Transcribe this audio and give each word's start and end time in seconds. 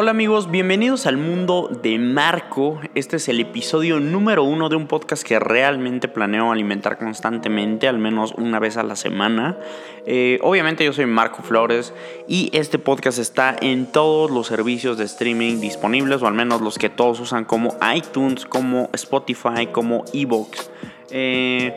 Hola 0.00 0.12
amigos, 0.12 0.48
bienvenidos 0.48 1.06
al 1.06 1.16
mundo 1.16 1.68
de 1.82 1.98
Marco. 1.98 2.80
Este 2.94 3.16
es 3.16 3.28
el 3.28 3.40
episodio 3.40 3.98
número 3.98 4.44
uno 4.44 4.68
de 4.68 4.76
un 4.76 4.86
podcast 4.86 5.26
que 5.26 5.40
realmente 5.40 6.06
planeo 6.06 6.52
alimentar 6.52 6.98
constantemente, 6.98 7.88
al 7.88 7.98
menos 7.98 8.32
una 8.36 8.60
vez 8.60 8.76
a 8.76 8.84
la 8.84 8.94
semana. 8.94 9.58
Eh, 10.06 10.38
obviamente 10.42 10.84
yo 10.84 10.92
soy 10.92 11.06
Marco 11.06 11.42
Flores 11.42 11.92
y 12.28 12.48
este 12.52 12.78
podcast 12.78 13.18
está 13.18 13.56
en 13.60 13.86
todos 13.86 14.30
los 14.30 14.46
servicios 14.46 14.98
de 14.98 15.04
streaming 15.04 15.58
disponibles, 15.58 16.22
o 16.22 16.28
al 16.28 16.34
menos 16.34 16.60
los 16.60 16.78
que 16.78 16.90
todos 16.90 17.18
usan 17.18 17.44
como 17.44 17.76
iTunes, 17.92 18.46
como 18.46 18.90
Spotify, 18.92 19.66
como 19.72 20.04
Evox. 20.12 20.70
Eh, 21.10 21.74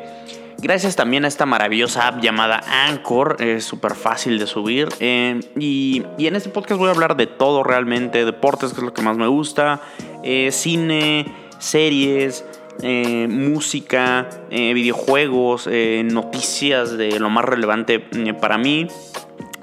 Gracias 0.61 0.95
también 0.95 1.25
a 1.25 1.27
esta 1.27 1.47
maravillosa 1.47 2.07
app 2.07 2.21
llamada 2.21 2.61
Anchor, 2.85 3.37
es 3.39 3.65
súper 3.65 3.95
fácil 3.95 4.37
de 4.37 4.45
subir. 4.45 4.89
Eh, 4.99 5.39
y, 5.57 6.03
en 6.19 6.35
este 6.35 6.49
podcast 6.49 6.77
voy 6.77 6.89
a 6.89 6.91
hablar 6.91 7.17
de 7.17 7.25
todo 7.25 7.63
realmente, 7.63 8.23
deportes, 8.25 8.71
que 8.71 8.77
es 8.77 8.83
lo 8.83 8.93
que 8.93 9.01
más 9.01 9.17
me 9.17 9.25
gusta, 9.25 9.81
eh, 10.23 10.52
cine, 10.52 11.25
series, 11.57 12.45
eh, 12.83 13.27
música, 13.27 14.29
videojuegos, 14.52 15.67
noticias 16.03 16.95
de 16.95 17.19
lo 17.19 17.31
más 17.31 17.45
relevante 17.45 17.99
para 18.39 18.59
mí. 18.59 18.88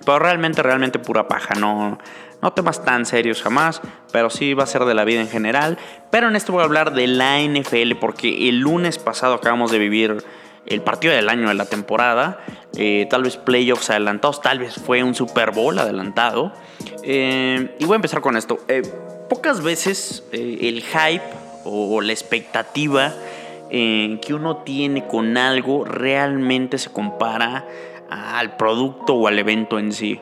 Pero 0.04 0.18
realmente, 0.18 0.64
realmente 0.64 0.98
pura 0.98 1.28
paja, 1.28 1.54
no, 1.54 1.98
no 2.42 2.52
temas 2.54 2.84
tan 2.84 3.06
serios 3.06 3.40
jamás, 3.40 3.82
pero 4.12 4.30
sí 4.30 4.54
va 4.54 4.64
a 4.64 4.66
ser 4.66 4.84
de 4.84 4.94
la 4.94 5.04
vida 5.04 5.20
en 5.20 5.28
general. 5.28 5.78
Pero 6.10 6.28
en 6.28 6.34
esto 6.34 6.52
voy 6.52 6.62
a 6.62 6.64
hablar 6.64 6.92
de 6.92 7.06
la 7.06 7.40
NFL, 7.40 7.94
porque 8.00 8.48
el 8.48 8.58
lunes 8.58 8.98
pasado 8.98 9.34
acabamos 9.34 9.70
de 9.70 9.78
vivir 9.78 10.24
el 10.68 10.82
partido 10.82 11.14
del 11.14 11.28
año 11.28 11.48
de 11.48 11.54
la 11.54 11.64
temporada, 11.64 12.38
eh, 12.76 13.06
tal 13.10 13.22
vez 13.22 13.36
playoffs 13.36 13.90
adelantados, 13.90 14.40
tal 14.40 14.58
vez 14.58 14.74
fue 14.74 15.02
un 15.02 15.14
Super 15.14 15.50
Bowl 15.50 15.78
adelantado. 15.78 16.52
Eh, 17.02 17.74
y 17.78 17.84
voy 17.84 17.94
a 17.94 17.96
empezar 17.96 18.20
con 18.20 18.36
esto. 18.36 18.58
Eh, 18.68 18.82
pocas 19.28 19.62
veces 19.62 20.24
el 20.32 20.82
hype 20.82 21.24
o, 21.64 22.00
la 22.00 22.12
expectativa 22.12 23.12
que 23.70 24.34
uno 24.34 24.58
tiene 24.58 25.06
con 25.06 25.36
algo 25.36 25.84
realmente 25.84 26.78
se 26.78 26.90
compara 26.90 27.66
al 28.08 28.56
producto 28.56 29.14
o 29.14 29.28
al 29.28 29.38
evento 29.38 29.78
en 29.78 29.92
sí. 29.92 30.18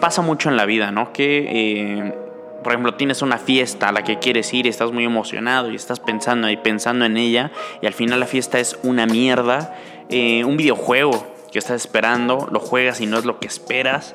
pasa 0.00 0.22
mucho 0.22 0.48
en 0.48 0.56
la 0.56 0.66
vida, 0.66 0.90
¿no? 0.90 1.12
Que 1.12 2.12
por 2.62 2.72
ejemplo, 2.72 2.94
tienes 2.94 3.22
una 3.22 3.38
fiesta 3.38 3.88
a 3.88 3.92
la 3.92 4.02
que 4.02 4.18
quieres 4.18 4.52
ir 4.52 4.66
estás 4.66 4.92
muy 4.92 5.04
emocionado 5.04 5.70
y 5.70 5.76
estás 5.76 6.00
pensando 6.00 6.50
y 6.50 6.56
pensando 6.56 7.04
en 7.04 7.16
ella 7.16 7.52
y 7.80 7.86
al 7.86 7.92
final 7.92 8.20
la 8.20 8.26
fiesta 8.26 8.58
es 8.58 8.78
una 8.82 9.06
mierda, 9.06 9.76
eh, 10.08 10.44
un 10.44 10.56
videojuego 10.56 11.26
que 11.52 11.58
estás 11.58 11.76
esperando, 11.76 12.48
lo 12.50 12.60
juegas 12.60 13.00
y 13.00 13.06
no 13.06 13.18
es 13.18 13.24
lo 13.24 13.38
que 13.38 13.46
esperas, 13.46 14.14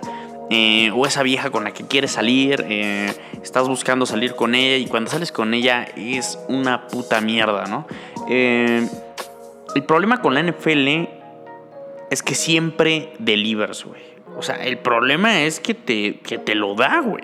eh, 0.50 0.92
o 0.94 1.06
esa 1.06 1.24
vieja 1.24 1.50
con 1.50 1.64
la 1.64 1.72
que 1.72 1.86
quieres 1.86 2.12
salir, 2.12 2.64
eh, 2.68 3.14
estás 3.42 3.68
buscando 3.68 4.06
salir 4.06 4.36
con 4.36 4.56
ella 4.56 4.78
y 4.78 4.86
cuando 4.86 5.10
sales 5.10 5.32
con 5.32 5.54
ella 5.54 5.88
es 5.96 6.38
una 6.48 6.88
puta 6.88 7.22
mierda, 7.22 7.66
¿no? 7.66 7.88
el 8.28 9.84
problema 9.86 10.22
con 10.22 10.34
la 10.34 10.44
NFL 10.44 11.10
es 12.10 12.22
que 12.24 12.36
siempre 12.36 13.14
delivers, 13.20 13.84
güey. 13.86 14.02
O 14.38 14.42
sea, 14.42 14.56
el 14.64 14.78
problema 14.78 15.42
es 15.42 15.60
que 15.60 15.74
te, 15.74 16.20
que 16.20 16.38
te 16.38 16.56
lo 16.56 16.76
da, 16.76 17.02
güey. 17.02 17.24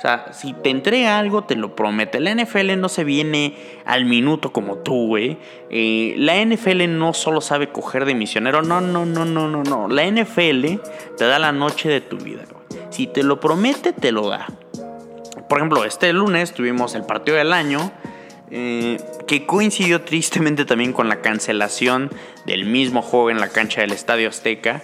O 0.00 0.02
sea, 0.02 0.32
si 0.32 0.54
te 0.54 0.70
entrega 0.70 1.18
algo, 1.18 1.44
te 1.44 1.56
lo 1.56 1.76
promete. 1.76 2.20
La 2.20 2.34
NFL 2.34 2.80
no 2.80 2.88
se 2.88 3.04
viene 3.04 3.54
al 3.84 4.06
minuto 4.06 4.50
como 4.50 4.78
tú, 4.78 5.08
güey. 5.08 5.36
Eh, 5.68 6.14
la 6.16 6.42
NFL 6.42 6.88
no 6.88 7.12
solo 7.12 7.42
sabe 7.42 7.68
coger 7.68 8.06
de 8.06 8.14
misionero. 8.14 8.62
No, 8.62 8.80
no, 8.80 9.04
no, 9.04 9.26
no, 9.26 9.46
no, 9.46 9.62
no. 9.62 9.88
La 9.88 10.10
NFL 10.10 10.80
te 11.18 11.24
da 11.26 11.38
la 11.38 11.52
noche 11.52 11.90
de 11.90 12.00
tu 12.00 12.16
vida, 12.16 12.44
güey. 12.50 12.80
Si 12.88 13.08
te 13.08 13.22
lo 13.22 13.40
promete, 13.40 13.92
te 13.92 14.10
lo 14.10 14.30
da. 14.30 14.46
Por 15.50 15.58
ejemplo, 15.58 15.84
este 15.84 16.10
lunes 16.14 16.54
tuvimos 16.54 16.94
el 16.94 17.04
partido 17.04 17.36
del 17.36 17.52
año. 17.52 17.92
Eh, 18.50 18.96
que 19.26 19.44
coincidió 19.44 20.00
tristemente 20.00 20.64
también 20.64 20.94
con 20.94 21.10
la 21.10 21.20
cancelación 21.20 22.10
del 22.46 22.64
mismo 22.64 23.02
juego 23.02 23.30
en 23.30 23.38
la 23.38 23.48
cancha 23.48 23.82
del 23.82 23.92
Estadio 23.92 24.30
Azteca. 24.30 24.80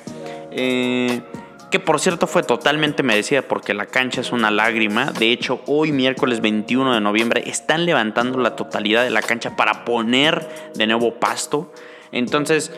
Eh, 0.52 1.22
que 1.70 1.80
por 1.80 2.00
cierto 2.00 2.26
fue 2.26 2.42
totalmente 2.42 3.02
merecida 3.02 3.42
porque 3.42 3.74
la 3.74 3.86
cancha 3.86 4.20
es 4.20 4.32
una 4.32 4.50
lágrima. 4.50 5.06
De 5.12 5.32
hecho, 5.32 5.60
hoy 5.66 5.92
miércoles 5.92 6.40
21 6.40 6.94
de 6.94 7.00
noviembre 7.00 7.42
están 7.46 7.86
levantando 7.86 8.38
la 8.38 8.56
totalidad 8.56 9.02
de 9.02 9.10
la 9.10 9.22
cancha 9.22 9.56
para 9.56 9.84
poner 9.84 10.48
de 10.74 10.86
nuevo 10.86 11.14
pasto. 11.14 11.72
Entonces, 12.12 12.72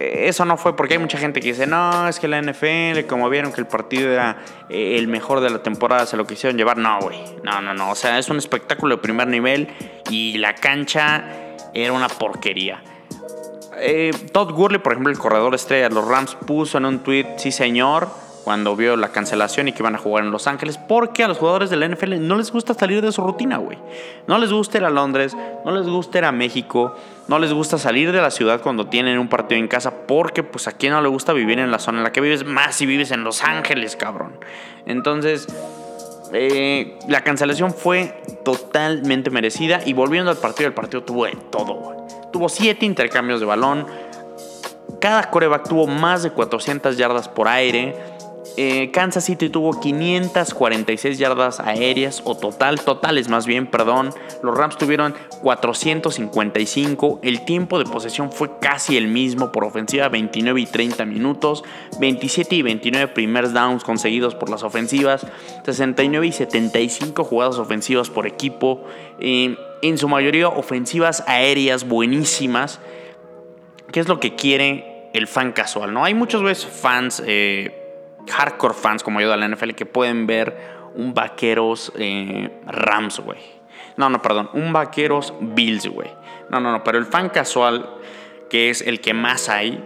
eh, 0.00 0.24
eso 0.26 0.44
no 0.44 0.56
fue 0.56 0.76
porque 0.76 0.94
hay 0.94 1.00
mucha 1.00 1.18
gente 1.18 1.40
que 1.40 1.48
dice, 1.48 1.66
no, 1.66 2.08
es 2.08 2.18
que 2.18 2.28
la 2.28 2.40
NFL, 2.42 3.06
como 3.06 3.30
vieron 3.30 3.52
que 3.52 3.60
el 3.60 3.66
partido 3.66 4.10
era 4.10 4.38
eh, 4.68 4.96
el 4.98 5.08
mejor 5.08 5.40
de 5.40 5.50
la 5.50 5.62
temporada, 5.62 6.06
se 6.06 6.16
lo 6.16 6.26
quisieron 6.26 6.58
llevar. 6.58 6.78
No, 6.78 6.98
güey, 7.00 7.18
no, 7.42 7.62
no, 7.62 7.74
no. 7.74 7.90
O 7.90 7.94
sea, 7.94 8.18
es 8.18 8.28
un 8.28 8.38
espectáculo 8.38 8.96
de 8.96 9.02
primer 9.02 9.28
nivel 9.28 9.68
y 10.10 10.38
la 10.38 10.54
cancha 10.54 11.24
era 11.74 11.92
una 11.92 12.08
porquería. 12.08 12.82
Eh, 13.78 14.12
Todd 14.32 14.52
Gurley, 14.52 14.78
por 14.78 14.92
ejemplo, 14.92 15.12
el 15.12 15.18
corredor 15.18 15.54
estrella 15.54 15.88
de 15.88 15.94
los 15.94 16.06
Rams, 16.06 16.36
puso 16.46 16.78
en 16.78 16.86
un 16.86 17.00
tweet, 17.00 17.34
sí 17.38 17.52
señor, 17.52 18.08
cuando 18.46 18.76
vio 18.76 18.96
la 18.96 19.08
cancelación 19.08 19.66
y 19.66 19.72
que 19.72 19.82
iban 19.82 19.96
a 19.96 19.98
jugar 19.98 20.24
en 20.24 20.30
Los 20.30 20.46
Ángeles, 20.46 20.78
porque 20.78 21.24
a 21.24 21.28
los 21.28 21.36
jugadores 21.36 21.68
de 21.68 21.76
la 21.76 21.88
NFL 21.88 22.20
no 22.20 22.36
les 22.36 22.52
gusta 22.52 22.74
salir 22.74 23.02
de 23.02 23.10
su 23.10 23.20
rutina, 23.22 23.56
güey. 23.56 23.76
No 24.28 24.38
les 24.38 24.52
gusta 24.52 24.78
ir 24.78 24.84
a 24.84 24.90
Londres, 24.90 25.36
no 25.64 25.72
les 25.72 25.88
gusta 25.88 26.18
ir 26.18 26.24
a 26.24 26.30
México, 26.30 26.94
no 27.26 27.40
les 27.40 27.52
gusta 27.52 27.76
salir 27.76 28.12
de 28.12 28.20
la 28.20 28.30
ciudad 28.30 28.60
cuando 28.62 28.86
tienen 28.86 29.18
un 29.18 29.28
partido 29.28 29.58
en 29.58 29.66
casa, 29.66 30.06
porque 30.06 30.44
pues 30.44 30.68
a 30.68 30.72
quién 30.72 30.92
no 30.92 31.02
le 31.02 31.08
gusta 31.08 31.32
vivir 31.32 31.58
en 31.58 31.72
la 31.72 31.80
zona 31.80 31.98
en 31.98 32.04
la 32.04 32.12
que 32.12 32.20
vives, 32.20 32.44
más 32.44 32.76
si 32.76 32.86
vives 32.86 33.10
en 33.10 33.24
Los 33.24 33.42
Ángeles, 33.42 33.96
cabrón. 33.96 34.38
Entonces... 34.86 35.48
Eh, 36.32 36.98
la 37.06 37.22
cancelación 37.22 37.72
fue 37.72 38.20
totalmente 38.44 39.30
merecida 39.30 39.80
y 39.86 39.92
volviendo 39.92 40.28
al 40.28 40.36
partido, 40.36 40.66
el 40.66 40.74
partido 40.74 41.04
tuvo 41.04 41.24
de 41.24 41.36
todo. 41.52 42.05
Tuvo 42.36 42.50
7 42.50 42.84
intercambios 42.84 43.40
de 43.40 43.46
balón. 43.46 43.86
Cada 45.00 45.30
coreback 45.30 45.70
tuvo 45.70 45.86
más 45.86 46.22
de 46.22 46.32
400 46.32 46.98
yardas 46.98 47.30
por 47.30 47.48
aire. 47.48 47.96
Eh, 48.56 48.90
Kansas 48.90 49.24
City 49.24 49.50
tuvo 49.50 49.78
546 49.78 51.18
yardas 51.18 51.60
aéreas 51.60 52.22
o 52.24 52.36
total, 52.36 52.80
totales 52.80 53.28
más 53.28 53.46
bien, 53.46 53.66
perdón. 53.66 54.10
Los 54.42 54.56
Rams 54.56 54.78
tuvieron 54.78 55.14
455. 55.42 57.20
El 57.22 57.44
tiempo 57.44 57.78
de 57.78 57.84
posesión 57.84 58.32
fue 58.32 58.58
casi 58.60 58.96
el 58.96 59.08
mismo 59.08 59.52
por 59.52 59.64
ofensiva, 59.64 60.08
29 60.08 60.60
y 60.60 60.66
30 60.66 61.04
minutos. 61.04 61.64
27 62.00 62.54
y 62.56 62.62
29 62.62 63.12
primers 63.12 63.52
downs 63.52 63.84
conseguidos 63.84 64.34
por 64.34 64.48
las 64.48 64.62
ofensivas. 64.62 65.26
69 65.64 66.26
y 66.26 66.32
75 66.32 67.24
jugadas 67.24 67.58
ofensivas 67.58 68.10
por 68.10 68.26
equipo. 68.26 68.84
Eh, 69.20 69.56
en 69.82 69.98
su 69.98 70.08
mayoría 70.08 70.48
ofensivas 70.48 71.24
aéreas 71.26 71.86
buenísimas. 71.86 72.80
¿Qué 73.92 74.00
es 74.00 74.08
lo 74.08 74.20
que 74.20 74.34
quiere 74.34 75.10
el 75.12 75.26
fan 75.26 75.52
casual? 75.52 75.92
¿no? 75.92 76.04
Hay 76.04 76.14
muchos 76.14 76.42
veces 76.42 76.66
fans, 76.66 77.22
eh, 77.26 77.85
hardcore 78.30 78.74
fans 78.74 79.02
como 79.02 79.20
yo 79.20 79.30
de 79.30 79.36
la 79.36 79.48
NFL, 79.48 79.70
que 79.70 79.86
pueden 79.86 80.26
ver 80.26 80.76
un 80.94 81.14
vaqueros 81.14 81.92
eh, 81.96 82.60
Rams, 82.66 83.20
güey. 83.20 83.38
No, 83.96 84.10
no, 84.10 84.20
perdón, 84.20 84.50
un 84.52 84.72
vaqueros 84.72 85.32
Bills, 85.40 85.86
güey. 85.88 86.10
No, 86.50 86.60
no, 86.60 86.72
no, 86.72 86.84
pero 86.84 86.98
el 86.98 87.06
fan 87.06 87.28
casual, 87.28 87.88
que 88.50 88.70
es 88.70 88.82
el 88.82 89.00
que 89.00 89.14
más 89.14 89.48
hay, 89.48 89.82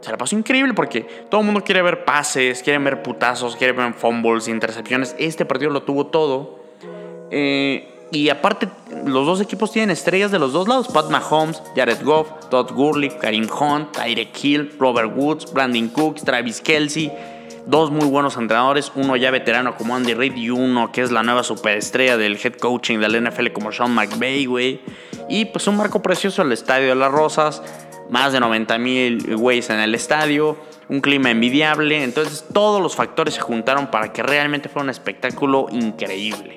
se 0.00 0.10
la 0.10 0.16
pasó 0.16 0.36
increíble 0.36 0.74
porque 0.74 1.02
todo 1.28 1.40
el 1.40 1.44
mundo 1.44 1.62
quiere 1.62 1.82
ver 1.82 2.04
pases, 2.04 2.62
quiere 2.62 2.78
ver 2.78 3.02
putazos, 3.02 3.56
quiere 3.56 3.72
ver 3.72 3.92
fumbles, 3.94 4.48
intercepciones. 4.48 5.16
Este 5.18 5.44
partido 5.44 5.70
lo 5.70 5.82
tuvo 5.82 6.06
todo. 6.06 6.60
Eh, 7.30 7.88
y 8.10 8.30
aparte, 8.30 8.68
los 9.04 9.26
dos 9.26 9.40
equipos 9.40 9.70
tienen 9.72 9.90
estrellas 9.90 10.30
de 10.30 10.38
los 10.38 10.52
dos 10.52 10.68
lados: 10.68 10.88
Pat 10.88 11.10
Mahomes, 11.10 11.62
Jared 11.74 12.02
Goff, 12.02 12.28
Todd 12.48 12.72
Gurley, 12.72 13.10
Karim 13.10 13.48
Hunt, 13.50 13.92
Tyreek 13.92 14.44
Hill, 14.44 14.76
Robert 14.78 15.12
Woods, 15.14 15.52
Brandon 15.52 15.88
Cooks, 15.88 16.22
Travis 16.22 16.60
Kelsey. 16.60 17.12
Dos 17.68 17.90
muy 17.90 18.06
buenos 18.06 18.38
entrenadores, 18.38 18.90
uno 18.94 19.14
ya 19.16 19.30
veterano 19.30 19.76
como 19.76 19.94
Andy 19.94 20.14
Reid 20.14 20.34
y 20.36 20.48
uno 20.48 20.90
que 20.90 21.02
es 21.02 21.10
la 21.10 21.22
nueva 21.22 21.42
superestrella 21.42 22.16
del 22.16 22.38
head 22.42 22.54
coaching 22.54 22.98
del 22.98 23.22
NFL 23.22 23.48
como 23.48 23.72
Sean 23.72 23.94
McVay, 23.94 24.46
güey. 24.46 24.80
Y 25.28 25.44
pues 25.44 25.66
un 25.66 25.76
marco 25.76 26.00
precioso 26.00 26.40
el 26.40 26.50
Estadio 26.52 26.88
de 26.88 26.94
las 26.94 27.12
Rosas, 27.12 27.62
más 28.08 28.32
de 28.32 28.40
90 28.40 28.78
mil 28.78 29.36
güeyes 29.36 29.68
en 29.68 29.80
el 29.80 29.94
estadio, 29.94 30.56
un 30.88 31.02
clima 31.02 31.30
envidiable. 31.30 32.02
Entonces 32.02 32.46
todos 32.54 32.80
los 32.80 32.96
factores 32.96 33.34
se 33.34 33.42
juntaron 33.42 33.88
para 33.88 34.14
que 34.14 34.22
realmente 34.22 34.70
fuera 34.70 34.84
un 34.84 34.90
espectáculo 34.90 35.66
increíble. 35.70 36.54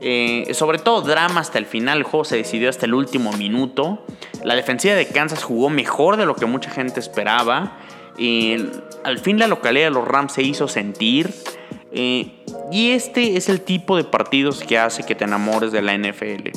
Eh, 0.00 0.54
sobre 0.54 0.78
todo 0.78 1.02
drama 1.02 1.40
hasta 1.40 1.58
el 1.58 1.66
final, 1.66 1.98
el 1.98 2.04
juego 2.04 2.24
se 2.24 2.36
decidió 2.36 2.70
hasta 2.70 2.86
el 2.86 2.94
último 2.94 3.32
minuto. 3.32 4.06
La 4.44 4.54
defensiva 4.54 4.94
de 4.94 5.08
Kansas 5.08 5.42
jugó 5.42 5.70
mejor 5.70 6.16
de 6.16 6.24
lo 6.24 6.36
que 6.36 6.46
mucha 6.46 6.70
gente 6.70 7.00
esperaba. 7.00 7.78
Y 8.18 8.56
al 9.04 9.18
fin 9.18 9.38
la 9.38 9.46
localidad 9.46 9.86
de 9.86 9.90
los 9.90 10.06
Rams 10.06 10.32
se 10.32 10.42
hizo 10.42 10.68
sentir. 10.68 11.30
Eh, 11.94 12.32
y 12.70 12.92
este 12.92 13.36
es 13.36 13.48
el 13.48 13.60
tipo 13.60 13.96
de 13.96 14.04
partidos 14.04 14.62
que 14.62 14.78
hace 14.78 15.04
que 15.04 15.14
te 15.14 15.24
enamores 15.24 15.72
de 15.72 15.82
la 15.82 15.96
NFL. 15.96 16.50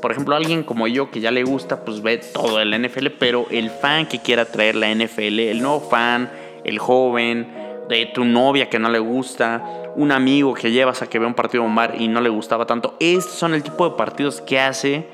Por 0.00 0.12
ejemplo, 0.12 0.34
alguien 0.34 0.62
como 0.62 0.86
yo 0.86 1.10
que 1.10 1.20
ya 1.20 1.30
le 1.30 1.44
gusta, 1.44 1.84
pues 1.84 2.00
ve 2.00 2.18
todo 2.18 2.60
el 2.60 2.70
NFL, 2.80 3.08
pero 3.18 3.46
el 3.50 3.68
fan 3.70 4.06
que 4.06 4.20
quiera 4.20 4.46
traer 4.46 4.76
la 4.76 4.94
NFL, 4.94 5.40
el 5.40 5.60
nuevo 5.60 5.80
fan, 5.80 6.30
el 6.64 6.78
joven, 6.78 7.46
de 7.90 8.06
tu 8.06 8.24
novia 8.24 8.70
que 8.70 8.78
no 8.78 8.88
le 8.88 9.00
gusta, 9.00 9.92
un 9.96 10.12
amigo 10.12 10.54
que 10.54 10.70
llevas 10.70 11.02
a 11.02 11.08
que 11.08 11.18
vea 11.18 11.28
un 11.28 11.34
partido 11.34 11.64
bombar 11.64 12.00
y 12.00 12.08
no 12.08 12.20
le 12.20 12.28
gustaba 12.28 12.64
tanto. 12.64 12.96
Estos 13.00 13.34
son 13.34 13.52
el 13.52 13.62
tipo 13.62 13.88
de 13.88 13.96
partidos 13.96 14.40
que 14.40 14.60
hace 14.60 15.06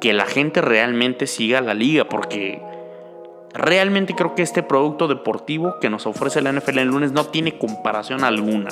que 0.00 0.12
la 0.12 0.26
gente 0.26 0.60
realmente 0.60 1.26
siga 1.26 1.60
la 1.60 1.72
liga, 1.72 2.08
porque 2.08 2.60
realmente 3.56 4.14
creo 4.14 4.34
que 4.34 4.42
este 4.42 4.62
producto 4.62 5.08
deportivo 5.08 5.78
que 5.80 5.90
nos 5.90 6.06
ofrece 6.06 6.40
la 6.42 6.52
NFL 6.52 6.78
el 6.78 6.88
lunes 6.88 7.12
no 7.12 7.26
tiene 7.26 7.58
comparación 7.58 8.24
alguna. 8.24 8.70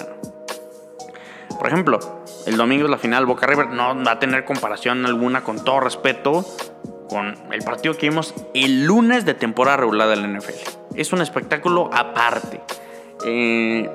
Por 1.58 1.66
ejemplo, 1.68 1.98
el 2.46 2.56
domingo 2.56 2.84
es 2.84 2.90
la 2.90 2.98
final 2.98 3.26
Boca 3.26 3.46
River, 3.46 3.68
no 3.68 4.02
va 4.04 4.12
a 4.12 4.18
tener 4.18 4.44
comparación 4.44 5.06
alguna 5.06 5.42
con 5.42 5.64
todo 5.64 5.80
respeto 5.80 6.44
con 7.08 7.34
el 7.52 7.62
partido 7.62 7.94
que 7.96 8.08
vimos 8.08 8.34
el 8.54 8.84
lunes 8.84 9.24
de 9.24 9.34
temporada 9.34 9.76
regular 9.76 10.08
de 10.08 10.16
la 10.16 10.26
NFL. 10.26 10.96
Es 10.96 11.12
un 11.12 11.20
espectáculo 11.20 11.90
aparte. 11.92 12.60
Eh, 13.24 13.88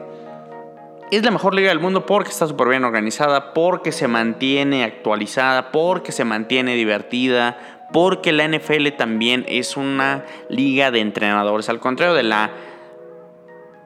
es 1.12 1.24
la 1.24 1.31
mejor 1.31 1.56
liga 1.56 1.69
del 1.69 1.80
mundo 1.80 2.06
porque 2.06 2.30
está 2.30 2.47
súper 2.47 2.69
bien 2.69 2.83
organizada, 2.83 3.53
porque 3.53 3.91
se 3.91 4.07
mantiene 4.07 4.83
actualizada, 4.83 5.71
porque 5.71 6.12
se 6.12 6.24
mantiene 6.24 6.75
divertida, 6.75 7.78
porque 7.91 8.31
la 8.31 8.47
NFL 8.47 8.89
también 8.97 9.45
es 9.47 9.77
una 9.77 10.25
liga 10.50 10.91
de 10.91 11.00
entrenadores. 11.00 11.69
Al 11.69 11.80
contrario 11.80 12.13
de 12.13 12.24
la, 12.24 12.51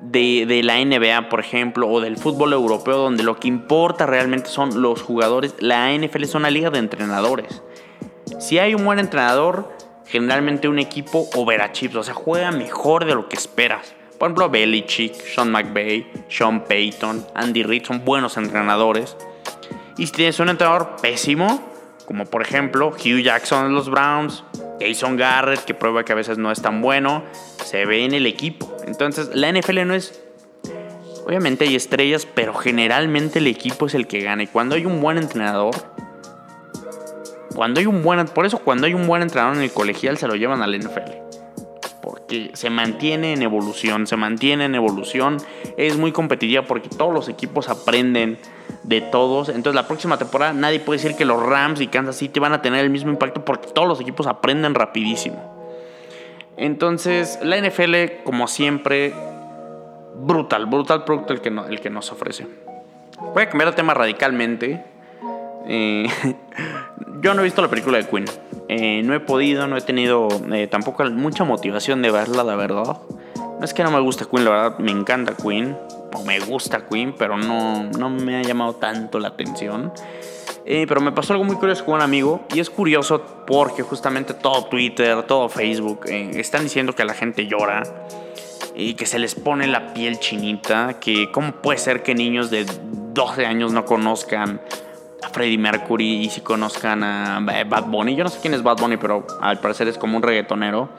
de, 0.01 0.61
la 0.63 0.83
NBA, 0.83 1.29
por 1.29 1.39
ejemplo, 1.39 1.87
o 1.89 2.01
del 2.01 2.17
fútbol 2.17 2.53
europeo, 2.53 2.97
donde 2.97 3.23
lo 3.23 3.39
que 3.39 3.47
importa 3.47 4.05
realmente 4.05 4.49
son 4.49 4.81
los 4.81 5.01
jugadores, 5.01 5.55
la 5.59 5.91
NFL 5.93 6.23
es 6.23 6.35
una 6.35 6.49
liga 6.49 6.69
de 6.69 6.79
entrenadores. 6.79 7.61
Si 8.39 8.59
hay 8.59 8.75
un 8.75 8.83
buen 8.83 8.99
entrenador, 8.99 9.69
generalmente 10.05 10.67
un 10.67 10.79
equipo 10.79 11.27
overachievs, 11.35 11.95
o 11.95 12.03
sea, 12.03 12.13
juega 12.13 12.51
mejor 12.51 13.05
de 13.05 13.15
lo 13.15 13.29
que 13.29 13.35
esperas. 13.35 13.93
Por 14.17 14.27
ejemplo, 14.27 14.49
Belichick, 14.49 15.13
Sean 15.15 15.51
McVay, 15.51 16.09
Sean 16.29 16.63
Payton, 16.65 17.27
Andy 17.35 17.63
Reid 17.63 17.85
son 17.85 18.05
buenos 18.05 18.37
entrenadores. 18.37 19.17
Y 19.97 20.07
si 20.07 20.13
tienes 20.13 20.39
un 20.39 20.49
entrenador 20.49 20.95
pésimo, 21.01 21.72
como 22.05 22.25
por 22.25 22.41
ejemplo 22.41 22.89
Hugh 22.89 23.21
Jackson 23.21 23.67
de 23.67 23.73
los 23.73 23.89
Browns, 23.89 24.43
Jason 24.79 25.15
Garrett, 25.17 25.63
que 25.63 25.73
prueba 25.73 26.03
que 26.03 26.11
a 26.11 26.15
veces 26.15 26.37
no 26.37 26.51
es 26.51 26.61
tan 26.61 26.81
bueno, 26.81 27.23
se 27.63 27.85
ve 27.85 28.05
en 28.05 28.13
el 28.13 28.25
equipo. 28.25 28.75
Entonces, 28.85 29.29
la 29.33 29.51
NFL 29.51 29.85
no 29.85 29.93
es. 29.93 30.21
Obviamente 31.25 31.65
hay 31.65 31.75
estrellas, 31.75 32.27
pero 32.33 32.53
generalmente 32.53 33.39
el 33.39 33.47
equipo 33.47 33.85
es 33.85 33.93
el 33.93 34.07
que 34.07 34.21
gana. 34.21 34.43
Y 34.43 34.47
cuando 34.47 34.75
hay 34.75 34.85
un 34.85 34.99
buen 34.99 35.17
entrenador, 35.17 35.73
cuando 37.55 37.79
hay 37.79 37.85
un 37.85 38.03
buen, 38.03 38.25
por 38.27 38.45
eso 38.45 38.59
cuando 38.59 38.87
hay 38.87 38.93
un 38.93 39.07
buen 39.07 39.21
entrenador 39.21 39.55
en 39.55 39.63
el 39.63 39.71
colegial 39.71 40.17
se 40.17 40.27
lo 40.27 40.35
llevan 40.35 40.61
al 40.61 40.77
NFL. 40.77 41.22
Porque 42.03 42.51
se 42.53 42.69
mantiene 42.69 43.31
en 43.31 43.43
evolución, 43.43 44.07
se 44.07 44.17
mantiene 44.17 44.65
en 44.65 44.75
evolución. 44.75 45.37
Es 45.77 45.97
muy 45.97 46.11
competitiva 46.11 46.63
porque 46.63 46.89
todos 46.89 47.13
los 47.13 47.29
equipos 47.29 47.69
aprenden 47.69 48.37
de 48.83 48.99
todos. 48.99 49.47
Entonces 49.47 49.73
la 49.73 49.87
próxima 49.87 50.17
temporada 50.17 50.51
nadie 50.51 50.81
puede 50.81 50.99
decir 50.99 51.15
que 51.15 51.23
los 51.23 51.41
Rams 51.41 51.79
y 51.79 51.87
Kansas 51.87 52.17
City 52.17 52.41
van 52.41 52.51
a 52.51 52.61
tener 52.61 52.83
el 52.83 52.89
mismo 52.89 53.09
impacto 53.09 53.45
porque 53.45 53.69
todos 53.69 53.87
los 53.87 54.01
equipos 54.01 54.27
aprenden 54.27 54.75
rapidísimo. 54.75 55.41
Entonces 56.57 57.39
la 57.41 57.57
NFL, 57.57 58.23
como 58.25 58.49
siempre, 58.49 59.13
brutal, 60.13 60.65
brutal 60.65 61.05
producto 61.05 61.31
el 61.31 61.39
que, 61.39 61.49
el 61.69 61.79
que 61.79 61.89
nos 61.89 62.11
ofrece. 62.11 62.47
Voy 63.33 63.43
a 63.43 63.49
cambiar 63.49 63.69
de 63.69 63.77
tema 63.77 63.93
radicalmente. 63.93 64.83
Eh, 65.67 66.05
yo 67.21 67.33
no 67.33 67.41
he 67.41 67.43
visto 67.43 67.61
la 67.61 67.69
película 67.69 67.97
de 67.97 68.07
Queen. 68.07 68.25
Eh, 68.67 69.01
no 69.03 69.13
he 69.13 69.19
podido, 69.19 69.67
no 69.67 69.77
he 69.77 69.81
tenido 69.81 70.27
eh, 70.51 70.67
tampoco 70.67 71.03
mucha 71.05 71.43
motivación 71.43 72.01
de 72.01 72.11
verla, 72.11 72.43
la 72.43 72.55
verdad. 72.55 72.97
No 73.35 73.63
es 73.63 73.73
que 73.73 73.83
no 73.83 73.91
me 73.91 73.99
guste 73.99 74.25
Queen, 74.25 74.45
la 74.45 74.51
verdad, 74.51 74.79
me 74.79 74.91
encanta 74.91 75.35
Queen. 75.35 75.77
O 76.13 76.23
me 76.23 76.39
gusta 76.39 76.85
Queen, 76.87 77.15
pero 77.17 77.37
no, 77.37 77.83
no 77.83 78.09
me 78.09 78.37
ha 78.37 78.41
llamado 78.43 78.73
tanto 78.75 79.19
la 79.19 79.29
atención. 79.29 79.91
pero 80.65 81.01
me 81.01 81.11
pasó 81.11 81.33
algo 81.33 81.45
muy 81.45 81.55
curioso 81.55 81.85
con 81.85 81.95
un 81.95 82.01
amigo. 82.01 82.41
Y 82.53 82.59
es 82.59 82.69
curioso 82.69 83.23
porque 83.47 83.83
justamente 83.83 84.33
todo 84.33 84.65
Twitter, 84.65 85.23
todo 85.23 85.49
Facebook 85.49 86.01
están 86.07 86.63
diciendo 86.63 86.93
que 86.93 87.03
la 87.05 87.13
gente 87.13 87.47
llora. 87.47 87.83
Y 88.75 88.95
que 88.95 89.05
se 89.05 89.19
les 89.19 89.35
pone 89.35 89.67
la 89.67 89.93
piel 89.93 90.19
chinita. 90.19 90.99
Que 90.99 91.31
cómo 91.31 91.53
puede 91.53 91.79
ser 91.79 92.03
que 92.03 92.13
niños 92.13 92.51
de 92.51 92.65
12 93.13 93.45
años 93.45 93.71
no 93.73 93.85
conozcan 93.85 94.61
a 95.23 95.29
Freddie 95.29 95.57
Mercury 95.57 96.23
y 96.23 96.29
si 96.29 96.41
conozcan 96.41 97.03
a 97.03 97.39
Bad 97.41 97.85
Bunny. 97.85 98.15
Yo 98.15 98.23
no 98.23 98.29
sé 98.29 98.39
quién 98.41 98.53
es 98.53 98.63
Bad 98.63 98.77
Bunny, 98.77 98.97
pero 98.97 99.25
al 99.41 99.59
parecer 99.59 99.87
es 99.87 99.97
como 99.97 100.17
un 100.17 100.23
reggaetonero. 100.23 100.89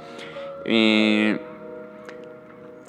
Eh, 0.65 1.39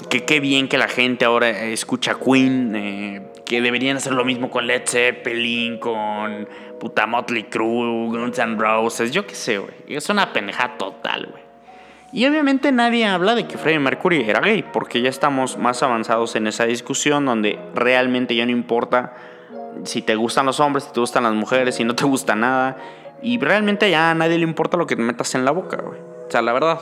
que 0.10 0.24
qué 0.24 0.40
bien 0.40 0.68
que 0.68 0.78
la 0.78 0.88
gente 0.88 1.26
ahora 1.26 1.50
escucha 1.50 2.16
Queen. 2.16 2.76
Eh, 2.76 3.22
que 3.46 3.62
deberían 3.62 3.98
hacer 3.98 4.14
lo 4.14 4.26
mismo 4.26 4.50
con 4.50 4.66
Led 4.66 4.84
Zeppelin, 4.88 5.78
con 5.78 6.48
puta 6.80 7.06
Motley 7.06 7.44
Crue, 7.44 8.08
Guns 8.10 8.40
N' 8.40 8.58
Roses. 8.58 9.12
Yo 9.12 9.26
qué 9.26 9.36
sé, 9.36 9.60
güey. 9.60 9.74
Es 9.88 10.10
una 10.10 10.34
pendeja 10.34 10.78
total, 10.78 11.28
güey. 11.32 11.44
Y 12.12 12.26
obviamente 12.26 12.72
nadie 12.72 13.06
habla 13.06 13.36
de 13.36 13.46
que 13.46 13.58
Freddie 13.58 13.80
Mercury 13.80 14.24
era 14.28 14.40
gay, 14.40 14.64
porque 14.64 15.02
ya 15.02 15.10
estamos 15.10 15.58
más 15.58 15.84
avanzados 15.84 16.36
en 16.36 16.48
esa 16.48 16.66
discusión 16.66 17.26
donde 17.26 17.60
realmente 17.74 18.36
ya 18.36 18.46
no 18.46 18.52
importa 18.52 19.14
si 19.86 20.02
te 20.02 20.16
gustan 20.16 20.46
los 20.46 20.60
hombres, 20.60 20.86
si 20.86 20.92
te 20.92 21.00
gustan 21.00 21.24
las 21.24 21.34
mujeres, 21.34 21.76
si 21.76 21.84
no 21.84 21.96
te 21.96 22.06
gusta 22.06 22.36
nada. 22.36 22.78
Y 23.22 23.40
realmente 23.40 23.90
ya 23.90 24.12
a 24.12 24.16
nadie 24.16 24.38
le 24.38 24.44
importa 24.44 24.78
lo 24.78 24.88
que 24.88 24.96
te 24.96 25.02
metas 25.02 25.34
en 25.36 25.46
la 25.46 25.52
boca, 25.52 25.78
güey. 25.78 26.00
O 26.28 26.32
sea, 26.32 26.42
la 26.42 26.54
verdad, 26.54 26.80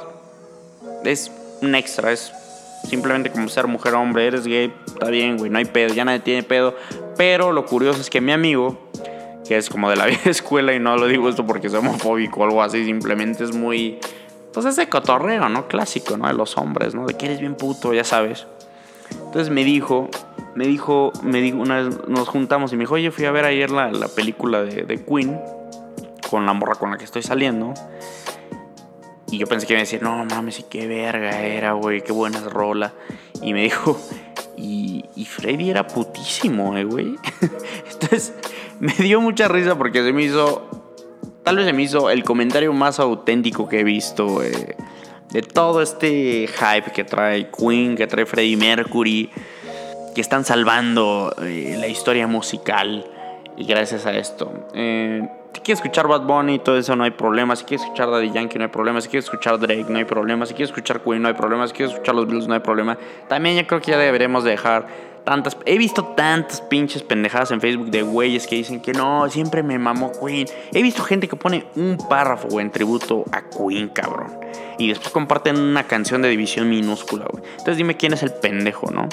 es 1.03 1.31
un 1.61 1.75
extra, 1.75 2.11
es 2.11 2.33
simplemente 2.83 3.31
como 3.31 3.47
ser 3.47 3.67
mujer 3.67 3.95
o 3.95 4.01
hombre, 4.01 4.27
eres 4.27 4.45
gay, 4.45 4.73
está 4.85 5.09
bien, 5.09 5.38
güey, 5.38 5.50
no 5.50 5.57
hay 5.57 5.65
pedo, 5.65 5.94
ya 5.94 6.05
nadie 6.05 6.19
tiene 6.19 6.44
pedo. 6.44 6.75
Pero 7.17 7.51
lo 7.51 7.65
curioso 7.65 8.01
es 8.01 8.09
que 8.09 8.21
mi 8.21 8.31
amigo, 8.31 8.89
que 9.47 9.57
es 9.57 9.69
como 9.69 9.89
de 9.89 9.95
la 9.95 10.06
vieja 10.07 10.29
escuela, 10.29 10.73
y 10.73 10.79
no 10.79 10.97
lo 10.97 11.07
digo 11.07 11.29
esto 11.29 11.45
porque 11.45 11.67
es 11.67 11.73
homofóbico 11.73 12.41
o 12.41 12.44
algo 12.44 12.61
así, 12.61 12.85
simplemente 12.85 13.44
es 13.44 13.53
muy. 13.53 13.99
Pues 14.53 14.67
ese 14.67 14.88
cotorreo, 14.88 15.49
¿no? 15.49 15.67
Clásico, 15.67 16.15
¿no? 16.15 16.27
De 16.27 16.33
los 16.33 16.57
hombres, 16.57 16.94
¿no? 16.94 17.07
De 17.07 17.15
que 17.15 17.25
eres 17.25 17.39
bien 17.39 17.56
puto, 17.56 17.94
ya 17.94 18.03
sabes. 18.03 18.45
Entonces 19.09 19.49
me 19.49 19.63
dijo 19.63 20.09
me 20.55 20.67
dijo, 20.67 21.11
me 21.23 21.41
dijo, 21.41 21.57
una 21.57 21.81
vez 21.81 22.07
nos 22.07 22.27
juntamos 22.27 22.71
y 22.73 22.77
me 22.77 22.81
dijo, 22.81 22.95
oye, 22.95 23.11
fui 23.11 23.25
a 23.25 23.31
ver 23.31 23.45
ayer 23.45 23.71
la, 23.71 23.91
la 23.91 24.07
película 24.07 24.63
de, 24.63 24.83
de, 24.83 25.03
Queen 25.03 25.39
con 26.29 26.45
la 26.45 26.53
morra 26.53 26.75
con 26.75 26.91
la 26.91 26.97
que 26.97 27.05
estoy 27.05 27.23
saliendo. 27.23 27.73
Y 29.31 29.39
yo 29.39 29.47
pensé 29.47 29.65
que 29.65 29.73
iba 29.73 29.79
a 29.79 29.83
decir, 29.83 30.03
no 30.03 30.23
mames, 30.25 30.59
y 30.59 30.63
qué 30.63 30.88
verga 30.88 31.41
era, 31.41 31.73
güey, 31.73 32.03
qué 32.03 32.11
buena 32.11 32.39
rola. 32.41 32.94
Y 33.41 33.53
me 33.53 33.63
dijo, 33.63 34.00
y, 34.57 35.05
y 35.15 35.25
Freddy 35.25 35.71
era 35.71 35.88
putísimo, 35.88 36.77
eh. 36.77 36.81
Entonces 37.91 38.33
me 38.79 38.94
dio 38.94 39.21
mucha 39.21 39.47
risa 39.47 39.75
porque 39.75 40.03
se 40.03 40.13
me 40.13 40.23
hizo, 40.23 40.69
tal 41.44 41.57
vez 41.57 41.66
se 41.66 41.73
me 41.73 41.81
hizo 41.81 42.11
el 42.11 42.23
comentario 42.23 42.73
más 42.73 42.99
auténtico 42.99 43.68
que 43.68 43.80
he 43.80 43.83
visto 43.83 44.44
eh, 44.44 44.75
de 45.31 45.42
todo 45.42 45.81
este 45.81 46.47
hype 46.47 46.92
que 46.92 47.04
trae 47.04 47.49
Queen, 47.49 47.95
que 47.95 48.06
trae 48.06 48.28
Freddie 48.28 48.57
Mercury 48.57 49.31
que 50.13 50.21
están 50.21 50.45
salvando 50.45 51.35
eh, 51.41 51.75
la 51.79 51.87
historia 51.87 52.27
musical 52.27 53.05
y 53.57 53.65
gracias 53.65 54.05
a 54.05 54.13
esto. 54.13 54.51
Eh, 54.73 55.27
si 55.53 55.61
quieres 55.61 55.79
escuchar 55.79 56.07
Bad 56.07 56.21
Bunny 56.21 56.55
y 56.55 56.59
todo 56.59 56.77
eso 56.77 56.95
no 56.95 57.03
hay 57.03 57.11
problema. 57.11 57.55
Si 57.55 57.63
quieres 57.63 57.83
escuchar 57.83 58.09
Daddy 58.09 58.31
Yankee 58.31 58.57
no 58.57 58.65
hay 58.65 58.71
problema. 58.71 59.01
Si 59.01 59.09
quieres 59.09 59.25
escuchar 59.25 59.59
Drake 59.59 59.85
no 59.87 59.99
hay 59.99 60.05
problema. 60.05 60.45
Si 60.45 60.53
quieres 60.53 60.71
escuchar 60.71 61.01
Queen 61.01 61.21
no 61.21 61.27
hay 61.27 61.35
problema. 61.35 61.67
Si 61.67 61.73
quieres 61.73 61.93
escuchar 61.93 62.15
los 62.15 62.25
Beatles 62.25 62.47
no 62.47 62.55
hay 62.55 62.59
problema. 62.61 62.97
También 63.27 63.55
yo 63.55 63.67
creo 63.67 63.79
que 63.79 63.91
ya 63.91 63.97
deberemos 63.97 64.43
dejar 64.43 64.87
tantas... 65.23 65.55
He 65.65 65.77
visto 65.77 66.03
tantas 66.15 66.61
pinches 66.61 67.03
pendejadas 67.03 67.51
en 67.51 67.61
Facebook 67.61 67.91
de 67.91 68.01
güeyes 68.01 68.47
que 68.47 68.55
dicen 68.55 68.81
que 68.81 68.93
no, 68.93 69.29
siempre 69.29 69.61
me 69.61 69.77
mamó 69.77 70.11
Queen. 70.11 70.47
He 70.73 70.81
visto 70.81 71.03
gente 71.03 71.27
que 71.27 71.35
pone 71.35 71.65
un 71.75 71.97
párrafo 72.09 72.59
en 72.59 72.71
tributo 72.71 73.23
a 73.31 73.43
Queen, 73.43 73.89
cabrón. 73.89 74.35
Y 74.79 74.89
después 74.89 75.11
comparten 75.11 75.59
una 75.59 75.83
canción 75.83 76.23
de 76.23 76.29
división 76.29 76.67
minúscula, 76.67 77.25
güey. 77.31 77.43
Entonces 77.51 77.77
dime 77.77 77.95
quién 77.95 78.13
es 78.13 78.23
el 78.23 78.33
pendejo, 78.33 78.89
¿no? 78.91 79.07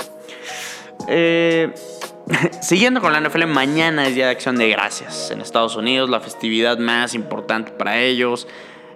Eh, 1.09 1.73
siguiendo 2.62 3.00
con 3.00 3.12
la 3.12 3.21
NFL, 3.21 3.47
mañana 3.47 4.07
es 4.07 4.14
Día 4.14 4.26
de 4.26 4.33
Acción 4.33 4.57
de 4.57 4.69
Gracias 4.69 5.30
en 5.30 5.40
Estados 5.40 5.76
Unidos, 5.76 6.11
la 6.11 6.21
festividad 6.21 6.78
más 6.78 7.14
importante 7.14 7.73
para 7.73 7.99
ellos. 8.00 8.47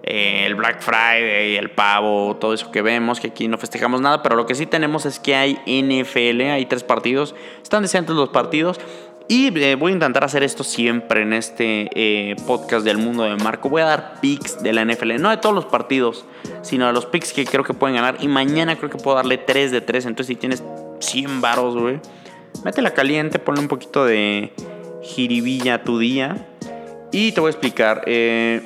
Eh, 0.06 0.44
el 0.44 0.54
Black 0.54 0.82
Friday, 0.82 1.56
el 1.56 1.70
pavo, 1.70 2.36
todo 2.36 2.52
eso 2.52 2.70
que 2.70 2.82
vemos, 2.82 3.20
que 3.20 3.28
aquí 3.28 3.48
no 3.48 3.56
festejamos 3.56 4.02
nada, 4.02 4.22
pero 4.22 4.36
lo 4.36 4.44
que 4.44 4.54
sí 4.54 4.66
tenemos 4.66 5.06
es 5.06 5.18
que 5.18 5.34
hay 5.34 5.54
NFL, 5.66 6.42
hay 6.42 6.66
tres 6.66 6.84
partidos, 6.84 7.34
están 7.62 7.82
decentes 7.82 8.14
los 8.14 8.28
partidos. 8.28 8.78
Y 9.26 9.58
eh, 9.58 9.74
voy 9.76 9.92
a 9.92 9.94
intentar 9.94 10.22
hacer 10.22 10.42
esto 10.42 10.64
siempre 10.64 11.22
en 11.22 11.32
este 11.32 12.36
podcast 12.46 12.84
del 12.84 12.98
mundo 12.98 13.22
de 13.22 13.34
Marco. 13.36 13.70
Voy 13.70 13.80
a 13.80 13.86
dar 13.86 14.20
picks 14.20 14.62
de 14.62 14.74
la 14.74 14.84
NFL, 14.84 15.18
no 15.18 15.30
de 15.30 15.38
todos 15.38 15.54
los 15.54 15.64
partidos, 15.64 16.26
sino 16.60 16.86
de 16.86 16.92
los 16.92 17.06
picks 17.06 17.32
que 17.32 17.46
creo 17.46 17.64
que 17.64 17.72
pueden 17.72 17.96
ganar. 17.96 18.18
Y 18.20 18.28
mañana 18.28 18.76
creo 18.76 18.90
que 18.90 18.98
puedo 18.98 19.16
darle 19.16 19.38
3 19.38 19.70
de 19.70 19.80
3. 19.80 20.04
Entonces, 20.04 20.26
si 20.26 20.34
tienes 20.34 20.62
100 21.04 21.40
varos, 21.40 21.76
güey. 21.76 22.00
Métela 22.64 22.92
caliente, 22.92 23.38
ponle 23.38 23.60
un 23.60 23.68
poquito 23.68 24.04
de 24.04 24.52
jiribilla 25.02 25.74
a 25.74 25.82
tu 25.82 25.98
día. 25.98 26.48
Y 27.12 27.32
te 27.32 27.40
voy 27.40 27.48
a 27.48 27.50
explicar. 27.50 28.02
Eh, 28.06 28.62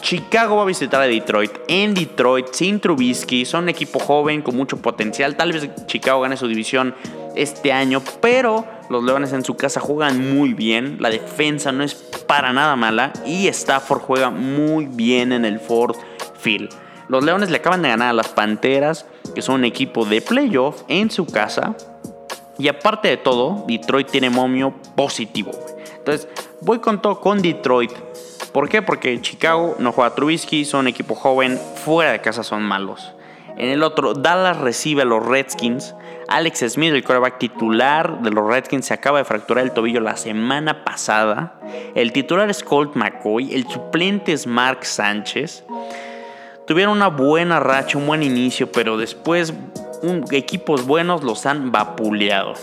Chicago 0.00 0.56
va 0.56 0.62
a 0.62 0.66
visitar 0.66 1.00
a 1.00 1.06
Detroit. 1.06 1.52
En 1.68 1.94
Detroit, 1.94 2.48
sin 2.52 2.80
Trubisky, 2.80 3.44
son 3.44 3.64
un 3.64 3.68
equipo 3.68 3.98
joven 3.98 4.42
con 4.42 4.56
mucho 4.56 4.78
potencial. 4.78 5.36
Tal 5.36 5.52
vez 5.52 5.68
Chicago 5.86 6.20
gane 6.20 6.36
su 6.36 6.48
división 6.48 6.94
este 7.36 7.72
año, 7.72 8.02
pero 8.20 8.66
los 8.88 9.04
Leones 9.04 9.32
en 9.32 9.44
su 9.44 9.56
casa 9.56 9.80
juegan 9.80 10.34
muy 10.34 10.52
bien. 10.52 10.96
La 11.00 11.10
defensa 11.10 11.70
no 11.70 11.84
es 11.84 11.94
para 11.94 12.52
nada 12.52 12.76
mala 12.76 13.12
y 13.24 13.46
Stafford 13.48 14.00
juega 14.00 14.30
muy 14.30 14.86
bien 14.86 15.32
en 15.32 15.44
el 15.44 15.60
Ford 15.60 15.96
Field. 16.40 16.70
Los 17.08 17.24
Leones 17.24 17.50
le 17.50 17.58
acaban 17.58 17.82
de 17.82 17.88
ganar 17.88 18.08
a 18.08 18.12
las 18.12 18.28
Panteras, 18.28 19.06
que 19.34 19.42
son 19.42 19.56
un 19.56 19.64
equipo 19.64 20.04
de 20.04 20.20
playoff 20.20 20.82
en 20.88 21.10
su 21.10 21.26
casa. 21.26 21.76
Y 22.58 22.68
aparte 22.68 23.08
de 23.08 23.16
todo, 23.16 23.64
Detroit 23.66 24.10
tiene 24.10 24.30
momio 24.30 24.74
positivo. 24.94 25.50
Entonces, 25.96 26.28
voy 26.60 26.78
con 26.78 27.00
todo 27.00 27.20
con 27.20 27.40
Detroit. 27.40 27.92
¿Por 28.52 28.68
qué? 28.68 28.82
Porque 28.82 29.20
Chicago 29.20 29.76
no 29.78 29.92
juega 29.92 30.14
Trubisky, 30.14 30.64
son 30.64 30.80
un 30.80 30.88
equipo 30.88 31.14
joven, 31.14 31.58
fuera 31.84 32.12
de 32.12 32.20
casa 32.20 32.42
son 32.42 32.62
malos. 32.62 33.14
En 33.56 33.68
el 33.68 33.82
otro, 33.82 34.14
Dallas 34.14 34.58
recibe 34.58 35.02
a 35.02 35.04
los 35.04 35.24
Redskins. 35.24 35.94
Alex 36.28 36.64
Smith, 36.68 36.94
el 36.94 37.04
quarterback 37.04 37.38
titular 37.38 38.22
de 38.22 38.30
los 38.30 38.46
Redskins, 38.46 38.86
se 38.86 38.94
acaba 38.94 39.18
de 39.18 39.24
fracturar 39.24 39.64
el 39.64 39.72
tobillo 39.72 40.00
la 40.00 40.16
semana 40.16 40.84
pasada. 40.84 41.60
El 41.94 42.12
titular 42.12 42.48
es 42.48 42.62
Colt 42.62 42.96
McCoy, 42.96 43.54
el 43.54 43.66
suplente 43.68 44.32
es 44.32 44.46
Mark 44.46 44.84
Sánchez. 44.84 45.64
Tuvieron 46.66 46.96
una 46.96 47.08
buena 47.08 47.58
racha, 47.60 47.98
un 47.98 48.06
buen 48.06 48.22
inicio, 48.22 48.70
pero 48.70 48.96
después 48.96 49.52
equipos 50.30 50.86
buenos 50.86 51.22
los 51.22 51.46
han 51.46 51.72
vapuleado. 51.72 52.54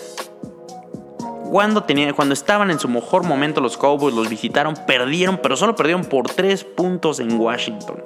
Cuando, 1.51 1.85
cuando 2.15 2.33
estaban 2.33 2.71
en 2.71 2.79
su 2.79 2.89
mejor 2.89 3.23
momento 3.23 3.61
los 3.61 3.77
Cowboys 3.77 4.13
los 4.13 4.29
visitaron, 4.29 4.75
perdieron, 4.85 5.39
pero 5.41 5.55
solo 5.55 5.75
perdieron 5.75 6.03
por 6.03 6.29
3 6.29 6.63
puntos 6.63 7.19
en 7.19 7.39
Washington. 7.39 8.03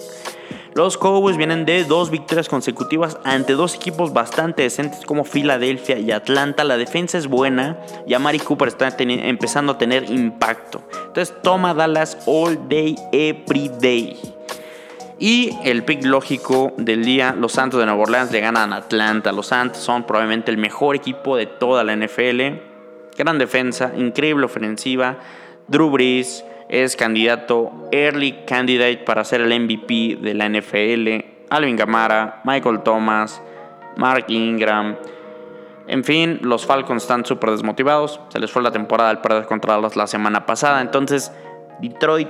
Los 0.74 0.98
Cowboys 0.98 1.36
vienen 1.36 1.66
de 1.66 1.84
dos 1.84 2.12
victorias 2.12 2.48
consecutivas 2.48 3.18
ante 3.26 3.54
dos 3.54 3.76
equipos 3.76 4.14
bastante 4.14 4.64
decentes 4.64 5.06
como 5.06 5.26
Filadelfia 5.26 6.00
y 6.00 6.12
Atlanta. 6.12 6.64
La 6.64 6.78
defensa 6.78 7.18
es 7.18 7.28
buena 7.28 7.78
y 8.08 8.14
Amari 8.14 8.40
Cooper 8.40 8.70
está 8.70 8.88
empezando 8.98 9.74
a 9.74 9.78
tener 9.78 10.10
impacto. 10.10 10.82
Entonces 11.08 11.36
toma 11.44 11.74
Dallas 11.74 12.20
all 12.26 12.58
day, 12.70 12.96
every 13.12 13.70
day. 13.82 14.18
Y 15.24 15.56
el 15.64 15.84
pick 15.84 16.04
lógico 16.04 16.74
del 16.78 17.06
día, 17.06 17.36
los 17.38 17.52
Santos 17.52 17.80
de 17.80 17.86
Nueva 17.86 18.02
Orleans 18.02 18.32
le 18.32 18.40
ganan 18.40 18.74
a 18.74 18.78
Atlanta. 18.78 19.32
Los 19.32 19.46
Santos 19.46 19.84
son 19.84 20.08
probablemente 20.08 20.50
el 20.50 20.58
mejor 20.58 20.96
equipo 20.96 21.38
de 21.38 21.46
toda 21.46 21.84
la 21.84 21.96
NFL. 21.96 22.42
Gran 23.16 23.38
defensa, 23.38 23.94
increíble 23.96 24.48
ofensiva. 24.48 25.20
Drew 25.68 25.92
Brees 25.92 26.44
es 26.70 26.96
candidato, 26.96 27.72
early 27.92 28.32
candidate 28.48 28.98
para 29.06 29.24
ser 29.24 29.42
el 29.42 29.60
MVP 29.60 30.18
de 30.24 30.34
la 30.34 30.50
NFL. 30.50 31.24
Alvin 31.52 31.76
Gamara, 31.76 32.42
Michael 32.44 32.82
Thomas, 32.82 33.44
Mark 33.98 34.26
Ingram. 34.28 34.96
En 35.86 36.04
fin, 36.04 36.40
los 36.42 36.66
Falcons 36.66 37.04
están 37.04 37.26
súper 37.26 37.52
desmotivados. 37.52 38.20
Se 38.30 38.40
les 38.40 38.50
fue 38.50 38.64
la 38.64 38.72
temporada 38.72 39.12
al 39.12 39.22
perder 39.22 39.46
contra 39.46 39.76
Dallas 39.76 39.96
la 39.96 40.08
semana 40.08 40.48
pasada. 40.48 40.82
Entonces, 40.82 41.32
Detroit, 41.80 42.30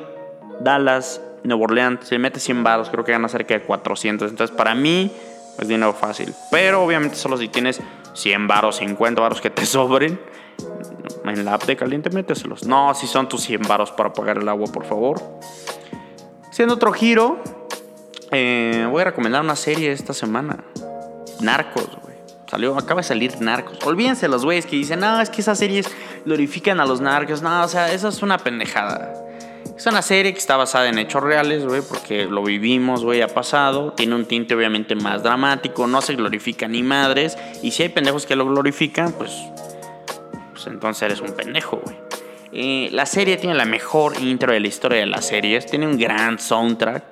Dallas, 0.60 1.22
Nueva 1.44 1.64
Orleans, 1.64 2.08
se 2.08 2.20
mete 2.20 2.40
100 2.40 2.64
baros, 2.64 2.90
creo 2.90 3.04
que 3.04 3.12
gana 3.12 3.28
cerca 3.28 3.54
de 3.54 3.62
400. 3.62 4.30
Entonces, 4.30 4.56
para 4.56 4.76
mí, 4.76 5.12
es 5.60 5.68
dinero 5.68 5.94
fácil. 5.94 6.34
Pero 6.50 6.84
obviamente, 6.84 7.16
solo 7.16 7.38
si 7.38 7.48
tienes 7.48 7.82
100 8.14 8.48
baros, 8.48 8.78
50 8.78 9.22
baros 9.22 9.42
que 9.42 9.50
te 9.50 9.66
sobren 9.66 10.20
en 11.26 11.46
la 11.46 11.56
app 11.56 11.64
de 11.66 11.76
caliente, 11.76 12.10
méteselos. 12.10 12.66
No, 12.66 12.94
si 12.94 13.08
son 13.08 13.28
tus 13.30 13.42
100 13.42 13.62
varos 13.64 13.92
para 13.92 14.14
pagar 14.14 14.38
el 14.38 14.50
agua, 14.50 14.68
por 14.72 14.86
favor. 14.86 15.22
Siendo 16.52 16.76
otro 16.76 16.92
giro, 16.92 17.40
eh, 18.32 18.88
voy 18.90 19.02
a 19.02 19.06
recomendar 19.06 19.42
una 19.42 19.56
serie 19.56 19.92
esta 19.92 20.14
semana. 20.14 20.64
Narcos, 21.40 21.90
güey. 22.02 22.16
Salió, 22.48 22.78
acaba 22.78 23.00
de 23.00 23.08
salir 23.08 23.40
Narcos. 23.40 23.80
Olvídense 23.86 24.28
los 24.28 24.44
güeyes 24.44 24.66
que 24.66 24.76
dicen, 24.76 25.00
no, 25.00 25.22
es 25.22 25.30
que 25.30 25.42
esas 25.42 25.58
series 25.58 25.88
glorifican 26.26 26.82
a 26.82 26.86
los 26.86 27.00
narcos. 27.00 27.42
No, 27.42 27.64
o 27.64 27.68
sea, 27.68 27.94
eso 27.94 28.10
es 28.10 28.22
una 28.22 28.38
pendejada. 28.38 29.14
Es 29.82 29.88
una 29.88 30.04
serie 30.04 30.32
que 30.32 30.38
está 30.38 30.58
basada 30.58 30.90
en 30.90 31.00
hechos 31.00 31.24
reales, 31.24 31.66
güey, 31.66 31.82
porque 31.82 32.26
lo 32.26 32.44
vivimos, 32.44 33.04
güey, 33.04 33.24
ha 33.24 33.28
pasado. 33.28 33.94
Tiene 33.94 34.14
un 34.14 34.26
tinte 34.26 34.54
obviamente 34.54 34.94
más 34.94 35.24
dramático, 35.24 35.88
no 35.88 36.02
se 36.02 36.14
glorifica 36.14 36.68
ni 36.68 36.84
madres. 36.84 37.36
Y 37.64 37.72
si 37.72 37.82
hay 37.82 37.90
pendejos 37.90 38.28
que 38.28 38.36
lo 38.36 38.46
glorifican, 38.46 39.12
pues 39.14 39.32
pues, 40.52 40.68
entonces 40.68 41.02
eres 41.02 41.22
un 41.22 41.36
pendejo, 41.36 41.82
güey. 41.84 41.96
Eh, 42.54 42.90
la 42.92 43.08
serie 43.08 43.38
tiene 43.38 43.56
la 43.56 43.66
mejor 43.66 44.22
intro 44.22 44.54
de 44.54 44.60
la 44.60 44.68
historia 44.68 45.00
de 45.00 45.08
las 45.08 45.26
series, 45.26 45.66
tiene 45.66 45.88
un 45.88 45.98
gran 45.98 46.38
soundtrack, 46.38 47.04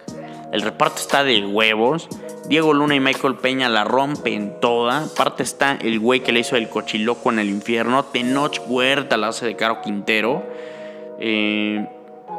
el 0.52 0.62
reparto 0.62 0.98
está 0.98 1.24
de 1.24 1.44
huevos, 1.48 2.08
Diego 2.48 2.76
Luna 2.76 2.94
y 2.94 3.00
Michael 3.00 3.38
Peña 3.38 3.68
la 3.68 3.84
rompen 3.86 4.60
toda, 4.62 5.06
aparte 5.06 5.42
está 5.42 5.80
el 5.82 6.00
güey 6.00 6.20
que 6.20 6.32
le 6.32 6.42
hizo 6.42 6.58
el 6.58 6.70
cochiloco 6.70 7.32
en 7.32 7.40
el 7.40 7.50
infierno, 7.50 8.06
Tenoch 8.06 8.60
Huerta 8.68 9.18
la 9.18 9.30
hace 9.30 9.48
de 9.48 9.56
Caro 9.56 9.82
Quintero, 9.82 10.44
eh, 11.20 11.88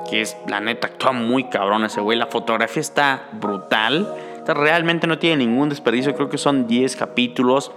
que 0.09 0.23
es, 0.23 0.37
la 0.47 0.61
neta, 0.61 0.89
actúa 0.89 1.13
muy 1.13 1.45
cabrón 1.45 1.85
ese 1.85 2.01
güey, 2.01 2.19
la 2.19 2.27
fotografía 2.27 2.81
está 2.81 3.29
brutal, 3.33 4.09
realmente 4.47 5.07
no 5.07 5.19
tiene 5.19 5.45
ningún 5.45 5.69
desperdicio, 5.69 6.15
creo 6.15 6.29
que 6.29 6.39
son 6.39 6.67
10 6.67 6.97
capítulos. 6.97 7.73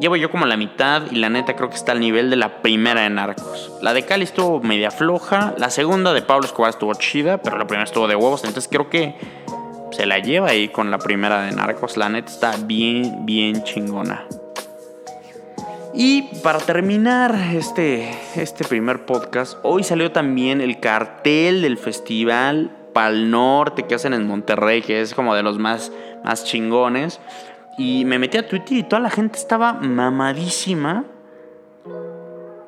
Llevo 0.00 0.14
yo 0.14 0.30
como 0.30 0.46
la 0.46 0.56
mitad 0.56 1.02
y 1.10 1.16
la 1.16 1.28
neta 1.28 1.56
creo 1.56 1.70
que 1.70 1.76
está 1.76 1.92
al 1.92 2.00
nivel 2.00 2.30
de 2.30 2.36
la 2.36 2.62
primera 2.62 3.00
de 3.00 3.10
Narcos. 3.10 3.72
La 3.82 3.92
de 3.94 4.04
Cali 4.04 4.24
estuvo 4.24 4.60
media 4.60 4.92
floja, 4.92 5.54
la 5.58 5.70
segunda 5.70 6.12
de 6.12 6.22
Pablo 6.22 6.46
Escobar 6.46 6.70
estuvo 6.70 6.94
chida, 6.94 7.38
pero 7.38 7.58
la 7.58 7.66
primera 7.66 7.84
estuvo 7.84 8.06
de 8.06 8.14
huevos, 8.14 8.44
entonces 8.44 8.68
creo 8.70 8.88
que 8.88 9.16
se 9.90 10.06
la 10.06 10.18
lleva 10.20 10.50
ahí 10.50 10.68
con 10.68 10.90
la 10.90 10.98
primera 10.98 11.42
de 11.42 11.52
Narcos. 11.52 11.96
La 11.96 12.08
neta 12.08 12.30
está 12.30 12.54
bien, 12.64 13.26
bien 13.26 13.64
chingona. 13.64 14.24
Y 16.00 16.22
para 16.44 16.60
terminar 16.60 17.34
este, 17.52 18.08
este 18.36 18.64
primer 18.64 19.04
podcast, 19.04 19.58
hoy 19.64 19.82
salió 19.82 20.12
también 20.12 20.60
el 20.60 20.78
cartel 20.78 21.60
del 21.60 21.76
festival 21.76 22.70
Pal 22.94 23.32
Norte 23.32 23.82
que 23.82 23.96
hacen 23.96 24.14
en 24.14 24.24
Monterrey, 24.24 24.80
que 24.80 25.00
es 25.00 25.12
como 25.12 25.34
de 25.34 25.42
los 25.42 25.58
más, 25.58 25.90
más 26.24 26.44
chingones. 26.44 27.18
Y 27.78 28.04
me 28.04 28.20
metí 28.20 28.38
a 28.38 28.46
Twitter 28.46 28.78
y 28.78 28.82
toda 28.84 29.00
la 29.00 29.10
gente 29.10 29.40
estaba 29.40 29.72
mamadísima 29.72 31.04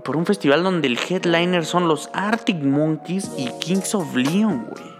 por 0.04 0.16
un 0.16 0.26
festival 0.26 0.64
donde 0.64 0.88
el 0.88 0.98
headliner 0.98 1.64
son 1.64 1.86
los 1.86 2.10
Arctic 2.12 2.60
Monkeys 2.60 3.30
y 3.38 3.46
Kings 3.60 3.94
of 3.94 4.12
Leon, 4.16 4.66
güey. 4.68 4.90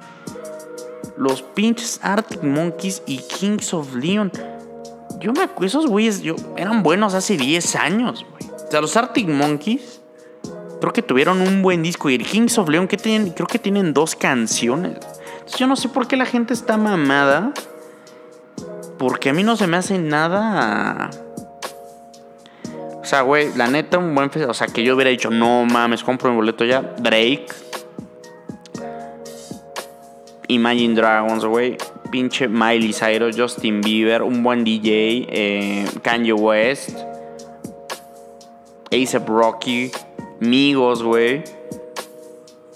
Los 1.17 1.43
pinches 1.43 1.99
Arctic 2.01 2.45
Monkeys 2.45 3.03
y 3.07 3.19
Kings 3.19 3.75
of 3.75 3.93
Leon. 3.97 4.31
Yo 5.21 5.33
me 5.33 5.43
acuerdo, 5.43 5.67
esos 5.67 5.87
güeyes 5.87 6.23
yo, 6.23 6.35
eran 6.57 6.83
buenos 6.83 7.15
hace 7.15 7.37
10 7.37 7.77
años, 7.77 8.27
güey. 8.31 8.51
O 8.53 8.71
sea, 8.71 8.81
los 8.81 8.97
Arctic 8.97 9.29
Monkeys 9.29 10.01
creo 10.81 10.93
que 10.93 11.03
tuvieron 11.03 11.41
un 11.41 11.63
buen 11.63 11.83
disco. 11.83 12.11
Y 12.11 12.15
el 12.17 12.25
Kings 12.25 12.59
of 12.59 12.69
Leon, 12.69 12.89
que 12.89 12.97
tienen, 12.97 13.31
creo 13.31 13.47
que 13.47 13.59
tienen 13.59 13.93
dos 13.93 14.17
canciones. 14.17 14.97
Entonces 15.33 15.59
yo 15.59 15.67
no 15.67 15.77
sé 15.77 15.89
por 15.89 16.09
qué 16.09 16.17
la 16.17 16.27
gente 16.27 16.55
está 16.55 16.77
mamada 16.77 17.53
porque 18.99 19.31
a 19.31 19.33
mí 19.33 19.43
no 19.43 19.57
se 19.57 19.67
me 19.67 19.77
hace 19.77 19.99
nada. 19.99 21.11
O 23.01 23.05
sea, 23.05 23.23
güey, 23.23 23.51
la 23.57 23.67
neta, 23.67 23.97
un 23.99 24.15
buen 24.15 24.31
O 24.47 24.55
sea, 24.55 24.67
que 24.67 24.85
yo 24.85 24.95
hubiera 24.95 25.11
dicho, 25.11 25.31
no 25.31 25.65
mames, 25.65 26.05
compro 26.05 26.31
mi 26.31 26.37
boleto 26.37 26.65
ya. 26.65 26.83
Drake. 26.83 27.47
Imagine 30.49 30.95
Dragons, 30.95 31.45
güey. 31.45 31.79
Pinche 32.11 32.49
Miley 32.49 32.93
Cyrus, 32.93 33.37
Justin 33.37 33.81
Bieber, 33.81 34.23
un 34.23 34.43
buen 34.43 34.65
DJ, 34.65 35.27
eh, 35.29 35.85
Kanye 36.03 36.33
West, 36.33 36.99
A$AP 38.91 39.29
Rocky, 39.29 39.91
Migos, 40.41 41.03
güey. 41.03 41.45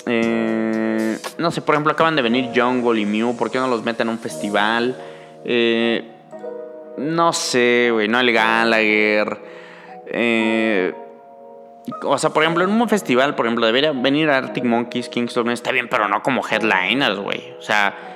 Eh, 0.06 1.18
no 1.38 1.50
sé, 1.50 1.62
por 1.62 1.74
ejemplo, 1.74 1.92
acaban 1.92 2.14
de 2.16 2.22
venir 2.22 2.50
Jungle 2.54 3.00
y 3.00 3.06
Mew, 3.06 3.36
¿por 3.36 3.50
qué 3.50 3.58
no 3.58 3.66
los 3.66 3.84
meten 3.84 4.08
a 4.08 4.12
un 4.12 4.18
festival? 4.18 4.96
Eh, 5.44 6.04
no 6.98 7.32
sé, 7.32 7.90
güey, 7.92 8.08
no 8.08 8.20
el 8.20 8.32
Gallagher. 8.32 9.38
O 12.02 12.18
sea, 12.18 12.30
por 12.30 12.42
ejemplo, 12.42 12.64
en 12.64 12.70
un 12.70 12.88
festival, 12.88 13.34
por 13.34 13.46
ejemplo, 13.46 13.66
debería 13.66 13.92
venir 13.92 14.30
Arctic 14.30 14.64
Monkeys, 14.64 15.08
Kingston, 15.08 15.50
está 15.50 15.70
bien, 15.72 15.88
pero 15.88 16.08
no 16.08 16.22
como 16.22 16.42
headliners, 16.46 17.18
güey. 17.18 17.54
O 17.58 17.62
sea, 17.62 18.13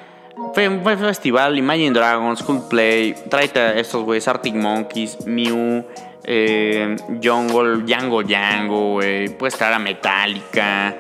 fue 0.55 0.69
un 0.69 0.83
festival, 0.83 1.59
Imagine 1.59 1.93
Dragons, 1.93 2.43
Coldplay, 2.43 3.15
tráete 3.29 3.61
a 3.61 3.79
estos 3.79 4.05
güeyes, 4.05 4.27
Arctic 4.29 4.55
Monkeys, 4.55 5.27
Mew, 5.27 5.85
eh, 6.25 6.97
Jungle, 7.23 7.85
Django 7.85 8.23
Django, 8.23 8.93
güey. 8.93 9.29
Puedes 9.29 9.57
traer 9.57 9.75
a 9.75 9.79
Metallica, 9.79 10.95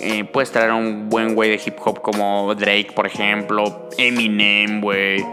eh, 0.00 0.24
puedes 0.24 0.50
traer 0.50 0.70
a 0.70 0.74
un 0.74 1.08
buen 1.08 1.34
güey 1.34 1.50
de 1.50 1.60
hip 1.64 1.76
hop 1.84 2.00
como 2.00 2.54
Drake, 2.54 2.92
por 2.94 3.06
ejemplo, 3.06 3.88
Eminem, 3.96 4.80
güey. 4.80 5.24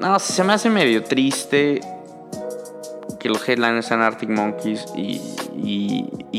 No, 0.00 0.18
se 0.18 0.44
me 0.44 0.54
hace 0.54 0.70
medio 0.70 1.04
triste 1.04 1.80
que 3.18 3.28
los 3.28 3.46
headliners 3.48 3.86
sean 3.86 4.00
Arctic 4.00 4.30
Monkeys 4.30 4.86
y, 4.96 5.20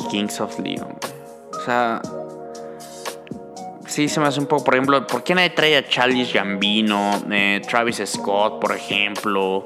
Kings 0.09 0.41
of 0.41 0.57
Leon. 0.59 0.95
O 1.53 1.65
sea, 1.65 2.01
sí 3.91 4.07
se 4.07 4.19
me 4.21 4.27
hace 4.27 4.39
un 4.39 4.45
poco, 4.45 4.63
por 4.63 4.73
ejemplo, 4.75 5.05
¿por 5.05 5.23
qué 5.23 5.35
nadie 5.35 5.49
trae 5.49 5.75
a 5.75 5.87
Charles 5.87 6.33
Gambino, 6.33 7.11
eh, 7.29 7.61
Travis 7.67 8.01
Scott, 8.05 8.59
por 8.59 8.71
ejemplo? 8.71 9.65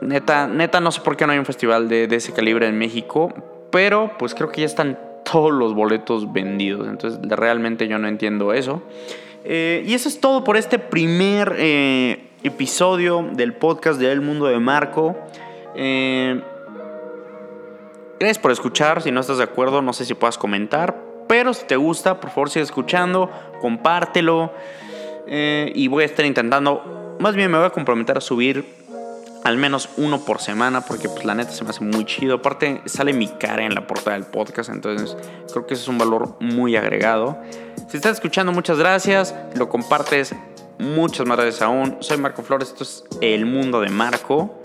Neta, 0.00 0.46
neta, 0.46 0.80
no 0.80 0.92
sé 0.92 1.00
por 1.00 1.16
qué 1.16 1.26
no 1.26 1.32
hay 1.32 1.38
un 1.38 1.44
festival 1.44 1.88
de, 1.88 2.04
ese 2.04 2.32
calibre 2.32 2.66
en 2.68 2.78
México, 2.78 3.34
pero 3.70 4.12
pues 4.18 4.34
creo 4.34 4.50
que 4.50 4.60
ya 4.60 4.66
están 4.66 4.98
todos 5.24 5.52
los 5.52 5.74
boletos 5.74 6.32
vendidos, 6.32 6.88
entonces 6.88 7.20
realmente 7.28 7.88
yo 7.88 7.98
no 7.98 8.08
entiendo 8.08 8.52
eso. 8.52 8.82
Eh, 9.44 9.82
y 9.86 9.94
eso 9.94 10.08
es 10.08 10.20
todo 10.20 10.44
por 10.44 10.56
este 10.56 10.78
primer 10.78 11.56
eh, 11.58 12.30
episodio 12.44 13.28
del 13.32 13.52
podcast 13.54 13.98
de 13.98 14.12
El 14.12 14.20
Mundo 14.20 14.46
de 14.46 14.60
Marco. 14.60 15.16
gracias 18.18 18.38
por 18.38 18.52
escuchar, 18.52 19.02
si 19.02 19.10
no 19.10 19.20
estás 19.20 19.38
de 19.38 19.44
acuerdo 19.44 19.82
no 19.82 19.92
sé 19.92 20.04
si 20.04 20.14
puedas 20.14 20.38
comentar, 20.38 21.09
pero 21.30 21.54
si 21.54 21.64
te 21.64 21.76
gusta, 21.76 22.18
por 22.18 22.30
favor 22.30 22.50
sigue 22.50 22.64
escuchando, 22.64 23.30
compártelo. 23.60 24.52
Eh, 25.28 25.70
y 25.76 25.86
voy 25.86 26.02
a 26.02 26.06
estar 26.06 26.26
intentando, 26.26 27.16
más 27.20 27.36
bien 27.36 27.52
me 27.52 27.56
voy 27.56 27.68
a 27.68 27.70
comprometer 27.70 28.18
a 28.18 28.20
subir 28.20 28.64
al 29.44 29.56
menos 29.56 29.90
uno 29.96 30.24
por 30.24 30.40
semana, 30.40 30.80
porque 30.80 31.08
pues 31.08 31.24
la 31.24 31.36
neta 31.36 31.52
se 31.52 31.62
me 31.62 31.70
hace 31.70 31.84
muy 31.84 32.04
chido. 32.04 32.34
Aparte 32.34 32.82
sale 32.86 33.12
mi 33.12 33.28
cara 33.28 33.64
en 33.64 33.76
la 33.76 33.86
portada 33.86 34.16
del 34.16 34.26
podcast, 34.26 34.70
entonces 34.70 35.16
creo 35.52 35.68
que 35.68 35.74
eso 35.74 35.84
es 35.84 35.88
un 35.88 35.98
valor 35.98 36.36
muy 36.40 36.74
agregado. 36.74 37.38
Si 37.86 37.96
estás 37.96 38.14
escuchando, 38.14 38.50
muchas 38.50 38.80
gracias. 38.80 39.32
Lo 39.54 39.68
compartes, 39.68 40.34
muchas 40.80 41.28
más 41.28 41.36
gracias 41.38 41.62
aún. 41.62 41.98
Soy 42.00 42.18
Marco 42.18 42.42
Flores, 42.42 42.70
esto 42.70 42.82
es 42.82 43.04
El 43.20 43.46
Mundo 43.46 43.80
de 43.80 43.90
Marco. 43.90 44.60